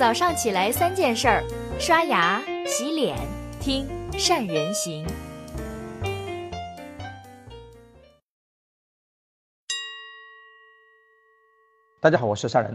[0.00, 1.44] 早上起来三件事儿：
[1.78, 3.18] 刷牙、洗脸、
[3.60, 3.86] 听
[4.18, 5.06] 善人行。
[12.00, 12.74] 大家好，我是善人。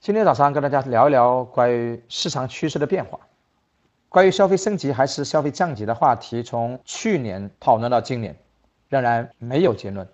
[0.00, 3.20] 今天早上跟大家聊一聊关于市场趋势的变化。
[4.08, 8.34] 关于消费升级还是消费降级的话题，从去年讨论到今年，
[8.88, 10.08] 仍然没有结论。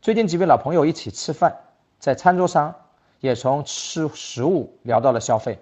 [0.00, 1.54] 最近几位老朋友一起吃饭，
[1.98, 2.74] 在餐桌上
[3.20, 5.58] 也从吃食物聊到了消费。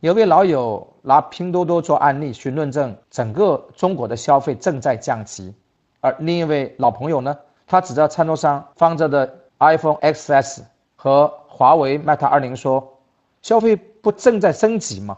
[0.00, 5.52] 有位老友拿拼多多做案例，去论证整个中国的消费正在降级；
[6.00, 10.60] 而另一位老朋友呢，他指着餐桌上放着的 iPhone XS
[10.94, 12.98] 和华为 Mate 20说
[13.40, 15.16] ：“消费不正在升级吗？”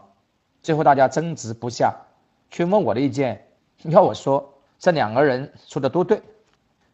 [0.63, 1.93] 最后大家争执不下，
[2.49, 3.45] 去问我的意见，
[3.83, 6.21] 要我说这两个人说的都对。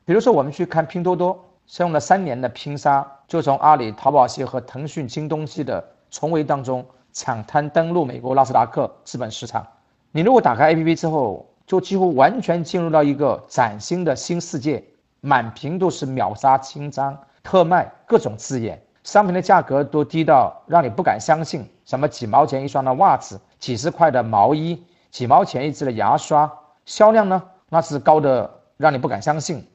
[0.05, 1.43] 比如说，我们去看拼多多，
[1.79, 6.85] 用了三年的拼杀，就从阿里、淘宝系和腾讯、京东系的重围当中。
[7.17, 9.65] 抢滩登陆美国纳斯达克资本市场，
[10.11, 14.83] 你如果打开 APP 之后，就几乎完全进入到一个崭新的新世界，
[15.21, 26.51] 满屏都是秒杀、清仓、特卖各种字眼，商品的价格都低到让你不敢相信，什么几毛钱一双的袜子，几十块的毛衣，几毛钱一支的牙刷，
[26.83, 29.65] 销量呢那是高的让你不敢相信，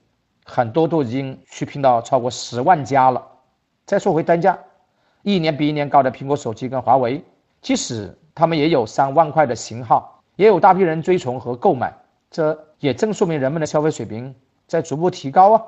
[0.51, 3.25] 很多都已经去拼到超过十万加了。
[3.87, 4.59] 再说回单价。
[5.23, 7.23] 一年比一年高的苹果手机跟华为，
[7.63, 11.95] 即使他们也有上万块的型号，也有大批人追崇和购买，
[12.31, 14.35] 这也正说明人们的消费水平
[14.67, 15.63] 在逐步提高啊。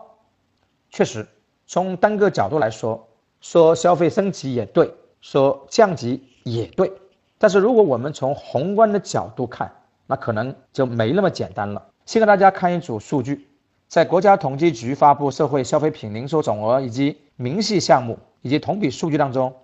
[0.91, 1.27] 确实，
[1.67, 3.06] 从单个角度来说，
[3.41, 6.91] 说消费升级也对，说降级也对。
[7.39, 9.70] 但是如果我们从宏观的角度看，
[10.06, 11.86] 那可能就没那么简单了。
[12.06, 13.48] 先给大家看一组数据，
[13.92, 18.18] 在国家统计局发布社会消费品零售总额以及明细项目。
[18.40, 19.54] 以及同比数据当中，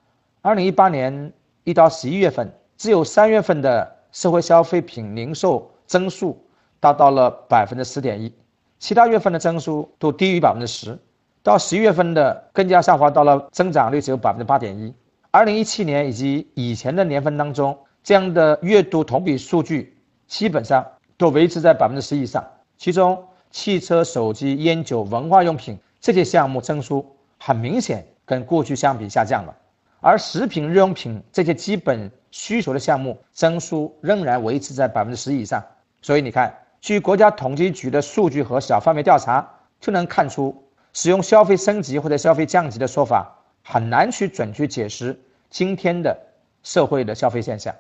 [0.43, 1.33] 二零一八年
[1.65, 6.39] 一到十一月份，只有三月份的社会消费品零售增速
[6.79, 8.33] 达到了百分之十点一，
[8.79, 10.97] 其他月份的增速都低于百分之十，
[11.43, 14.95] 到十一月份的更加下滑到了增长率只有百分之八点一。
[15.31, 19.97] 二零一七年以及以前的年份当中，这样的月度同比数据
[20.29, 20.87] 基本上
[21.17, 23.21] 都维持在百分之十以上，其中
[23.51, 27.05] 汽车、手机、烟酒、文化用品这些项目增速
[27.39, 28.07] 很明显。
[28.29, 29.57] 跟过去相比下降了，
[30.01, 35.65] 而食品、日用品这些基本需求的项目增速仍然维持在百分之十以上。
[36.03, 39.49] 所以你看，据国家统计局的数据和小范围调查，
[39.81, 40.55] 就能看出，
[40.93, 43.35] 使用消费升级或者消费降级的说法，
[43.65, 46.15] 很难去准确解释今天的
[46.63, 47.75] 社会的消费现象。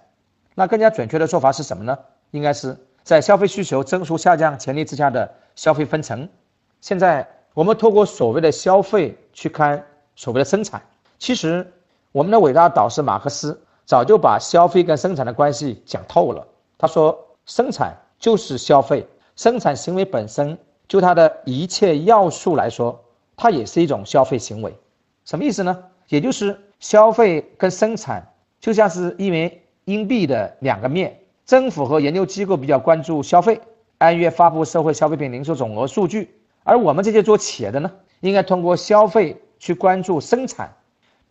[0.54, 1.98] 那更加准确的说法是什么呢？
[2.30, 2.74] 应该是
[3.08, 6.28] 在消费需求增速下降前提之下的消费分层。
[6.82, 9.82] 现在我们通过所谓的消费去看。
[10.14, 10.82] 所谓的生产，
[11.16, 11.64] 其实
[12.10, 16.44] 我们的伟大导师马克思早就把消费跟生产的关系讲透了。
[16.76, 17.16] 他说，
[17.46, 20.58] 生产就是消费，生产行为本身
[20.88, 23.00] 就它的一切要素来说，
[23.36, 24.76] 它也是一种消费行为。
[25.24, 25.84] 什么意思呢？
[26.08, 28.28] 也就是消费跟生产
[28.60, 31.16] 就像是一枚硬币的两个面。
[31.48, 33.58] 政府和研究机构比较关注消费，
[33.96, 36.30] 按月发布社会消费品零售总额数据，
[36.62, 39.36] 而我们这些做企业的呢，应该通过消费。
[39.60, 40.72] 去关注生产，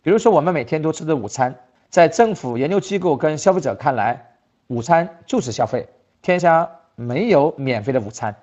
[0.02, 1.58] 比如说我们每天都吃的午餐，
[1.88, 4.22] 在政府研究机构跟消费者看来，
[4.66, 5.88] 午餐就是消费，
[6.20, 8.36] 天下没有免费的午餐。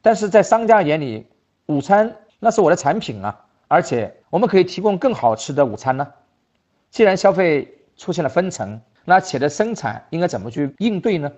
[0.00, 1.26] 但是在商家眼里，
[1.66, 6.06] 午餐那是我的产品啊，而且我们可以提供更好吃的午餐呢。
[6.88, 7.66] 既然消费
[7.96, 11.30] 出现了分层，那企业的生产应该怎么去应对呢？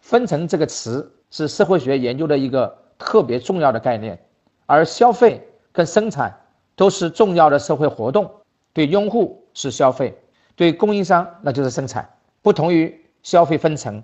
[0.00, 4.18] 分层这个词是社会学研究的一个特别重要的概念，
[4.66, 6.34] 而消费跟生产。
[6.76, 8.28] 都是重要的社会活动，
[8.72, 10.12] 对用户是消费，
[10.56, 12.04] 对供应商那就是生产。
[12.42, 12.92] 不同于
[13.22, 14.02] 消费分层，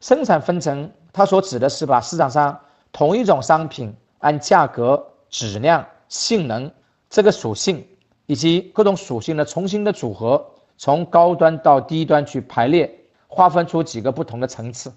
[0.00, 2.58] 生产分层它所指的是把市场上
[2.90, 6.68] 同一种商品按价格、质量、性能
[7.08, 7.86] 这个属性
[8.26, 10.44] 以及各种属性的重新的组合，
[10.78, 12.88] 从高端到低端去排列，
[13.26, 14.90] 划分出几个不同的层次。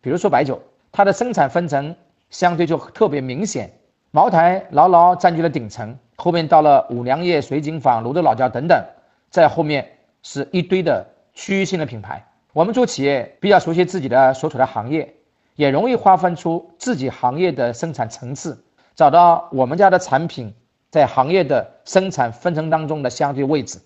[0.00, 0.58] 比如说白酒，
[0.90, 1.94] 它的生产分层
[2.30, 3.70] 相对就特别明显，
[4.10, 5.96] 茅台牢牢占据了顶层。
[6.16, 8.82] 后面到了五粮液、水井坊、泸州老窖等等，
[9.30, 9.86] 在后面
[10.22, 12.26] 是一堆的区域性的品牌。
[12.54, 15.14] 我们做企业比较熟悉自己的所处的行业，
[15.56, 18.58] 也容易划分出自己行业的生产层次，
[18.96, 20.52] 找到我们家的产品
[20.90, 23.78] 在行业的生产分层当中的相对位置。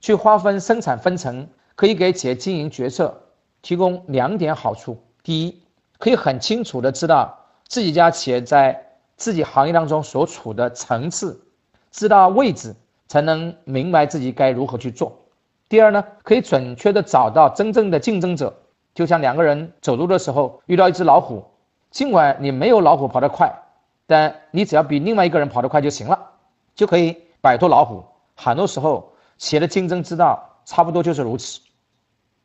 [0.00, 3.14] 去划分生产分层，可以给企业经营决策
[3.62, 5.62] 提供两点好处：第一，
[5.98, 7.38] 可以很清楚的知道
[7.68, 8.82] 自己家企业在
[9.16, 11.40] 自己行业当中所处的层次。
[11.90, 12.74] 知道位置，
[13.08, 15.12] 才能明白自己该如何去做。
[15.68, 18.54] 第二呢，可以准确的找到真正的竞争者，
[18.94, 21.44] 就像两个人走路的时候遇到一只老虎，
[21.90, 23.52] 尽管你没有老虎跑得快，
[24.06, 26.18] 但你只要比另外一个人跑得快就行了，
[26.74, 28.02] 就可以摆脱老虎。
[28.36, 31.60] 很多时候，企业的竞争之道差不多就是如此。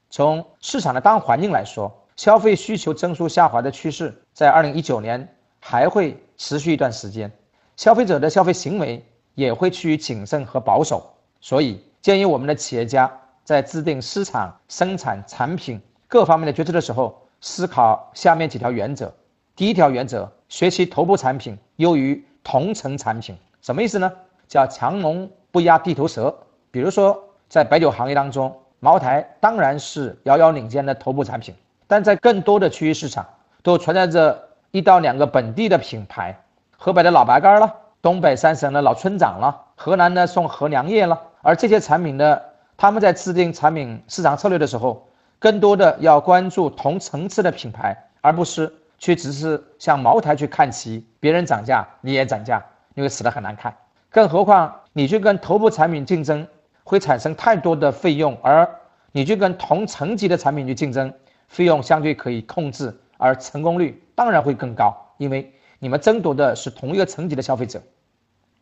[0.09, 5.27] 从市场的大环境来说，消费需求增速下滑的趋势在二零一九年
[5.59, 7.29] 还会持续一段时间，
[7.75, 11.13] 消费者的消费行为也会趋于谨慎和保守。
[11.41, 13.11] 所以，建议我们的企业家
[13.43, 19.13] 在制定市场、生产、产品各方面的决策的时候，思考下面几条原则。
[19.53, 23.35] 第一条原则：学习头部产品优于同层产品。
[23.59, 24.09] 什么意思呢？
[24.47, 26.33] 叫强龙不压地头蛇。
[26.75, 31.55] 比如说，在白酒行业当中，茅台当然是遥遥领先的头部产品，
[31.87, 33.25] 但在更多的区域市场，
[33.63, 34.37] 都存在着
[34.71, 36.37] 一到两个本地的品牌，
[36.75, 41.17] 河北的老白干了，东北三省的老村长了，河南的送河粮液了。
[41.41, 42.43] 而这些产品的，
[42.75, 45.07] 他们在制定产品市场策略的时候，
[45.39, 52.61] 更多的要关注同层次的品牌，而不是去只是向茅台去看齐，别人涨价你也涨价，
[52.93, 53.73] 你会死得很难看。
[54.09, 56.45] 更何况你去跟头部产品竞争，
[56.85, 58.65] 会产生太多的费用，而
[59.11, 61.13] 你去跟同层级的产品去竞争，
[61.49, 67.81] 费用相对可以控制，而成功率当然会更高，因为你们争夺的是同一个层级的消费者。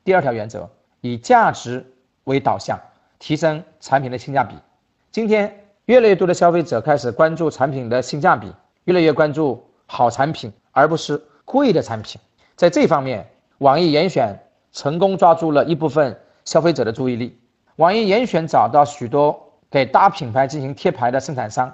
[0.04, 0.68] 第二条原则，
[1.02, 1.86] 以价值。
[2.26, 2.80] 为导向，
[3.20, 4.56] 提升产品的性价比。
[5.12, 5.54] 今天，
[5.88, 8.50] 越来越多的消费者开始关注产品的性价比，
[8.86, 12.22] 越来越关注好产品，而不是贵的产品。
[12.56, 14.34] 在这方面，网易严选
[14.72, 17.38] 成功抓住了一部分消费者的注意力。
[17.78, 21.74] 网易严选找到许多给大品牌进行贴牌的生产商，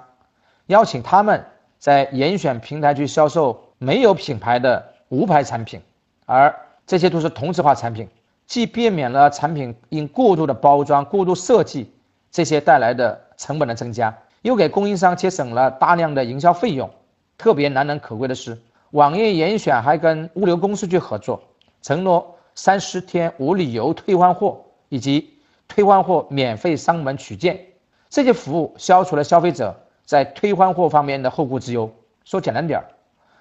[0.66, 1.44] 邀请他们
[1.78, 5.80] 在严选平台去销售没有品牌的无牌产品，
[6.24, 6.54] 而
[6.86, 8.08] 这些都是同质化产品。
[8.46, 11.92] 既避免了产品因过度的包装、过度设计
[12.32, 14.12] 这些带来的成本的增加，
[14.42, 16.90] 又给供应商节省了大量的营销费用。
[17.38, 18.58] 特别难能可贵的是，
[18.90, 21.40] 网页严选还跟物流公司去合作，
[21.80, 25.32] 承诺三十天无理由退换货，以及
[25.70, 27.58] 退换货免费上门取件。
[28.10, 29.74] 这些服务消除了消费者
[30.04, 31.90] 在退换货方面的后顾之忧。
[32.24, 32.84] 说简单点儿，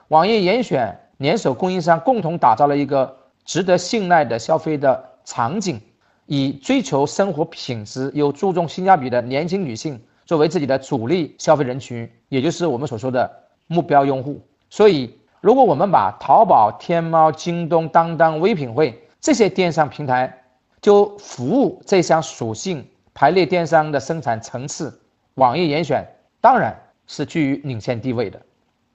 [0.08, 3.18] 网页严选联手供应商，共同打造了一个。
[3.46, 5.82] 值得信赖的消费的场景，
[6.28, 13.28] 以追求生活品质又注重性价比的年轻女性作为自己的主力消费人群，也就是我们所说的
[13.66, 14.40] 目标用户。
[14.70, 20.32] 所以，如果我们把淘宝、天猫、京东、当当、唯品会这些电商平台
[20.82, 25.00] 就服务这项属性排列电商的生产层次，
[25.36, 26.06] 网易严选
[26.40, 26.76] 当然
[27.08, 28.42] 是居于领先地位的。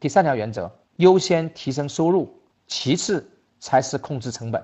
[0.00, 2.32] 第三条原则：优先提升收入，
[2.66, 3.28] 其次。
[3.60, 4.62] 才是控制成本，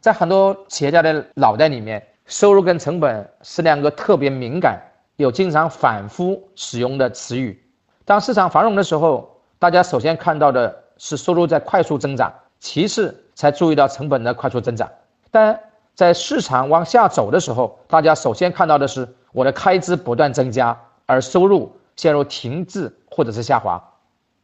[0.00, 4.80] 在很多企业家的脑袋里面，收入跟成本是两个特别敏感、
[5.16, 7.60] 有经常反复使用的词语。
[8.04, 9.28] 当市场繁荣的时候，
[9.58, 14.88] 大家首先看到的是收入在快速增长，其次才注意到成本的快速增长。
[15.32, 15.58] 但
[15.98, 23.82] 在市场往下走的时候，大家首先看到的是我的开支不断增加，而收入陷入停滞或者是下滑。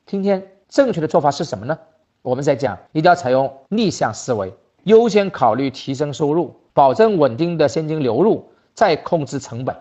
[0.04, 1.78] 今天正确的做法是什么呢？
[2.22, 4.52] 我们在讲，一定要采用逆向思维，
[4.82, 9.76] 优先考虑提升收入，保证稳定的现金流入，再控制成本。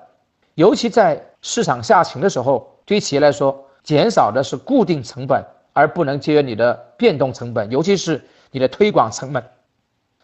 [0.54, 5.44] 尤其在市场下行的时候，对于企业来说，减少的是固定成本，
[5.74, 9.44] 而不能节约你的变动成本，尤其是你的推广成本。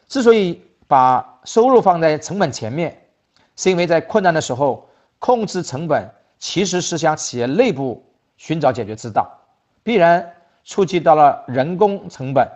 [0.07, 2.99] 之所以把收入放在成本前面，
[3.55, 8.03] 是因为在困难的时候，控制成本其实是向企业内部
[8.35, 9.31] 寻找解决之道，
[9.83, 10.33] 必然。
[10.65, 12.47] 触及到了人工成本，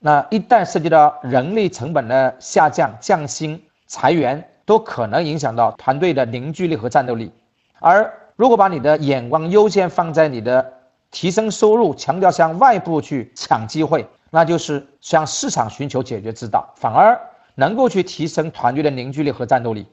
[0.00, 7.30] 那一旦涉及到人力成本的下降、降薪、裁员，都可能影响到团队的凝聚力和战斗力。
[7.78, 10.72] 而如果把你的眼光优先放在你的
[11.12, 17.16] 提升收入，强调向外部去抢机会，那就是向市场寻求解决之道，反而
[17.54, 19.86] 能够去提升团队的凝聚力和战斗力。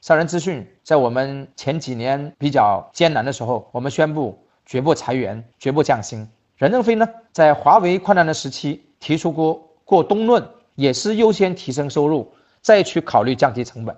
[0.00, 6.28] 上人资讯在我们前几年比较艰难的时候，我们宣布绝不裁员，绝不降薪。
[6.56, 12.32] 任正非呢，在华为困难的时期提出过过冬论，也是优先提升收入，
[12.62, 13.96] 再去考虑降低成本。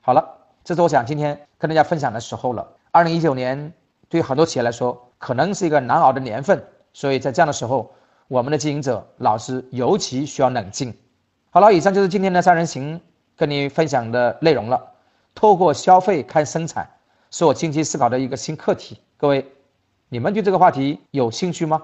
[0.00, 0.26] 好了，
[0.64, 2.66] 这是我想今天跟大家分享的时候了。
[2.90, 3.72] 二零一九年
[4.08, 7.92] 对很多企业来说，可能是一个难熬的年份，所以在这样的时候，
[8.26, 10.92] 我们的经营者老师尤其需要冷静。
[11.52, 13.00] 好了，以上就是今天的三人行
[13.36, 14.80] 跟你分享的内容了。
[15.34, 16.88] 透过消费看生产，
[17.32, 18.98] 是我近期思考的一个新课题。
[19.16, 19.44] 各位。
[20.12, 21.80] 你们对这个话题有兴趣吗？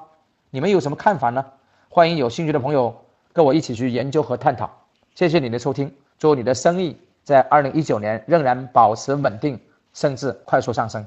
[0.51, 1.45] 你们有什么看法呢？
[1.89, 2.93] 欢迎有兴趣的朋友
[3.33, 4.69] 跟我一起去研究和探讨。
[5.15, 9.61] 谢谢你的收听，祝你的生意在二零一九年仍然保持稳定。
[9.95, 11.07] 甚至快速上升。